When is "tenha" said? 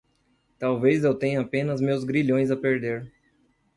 1.13-1.41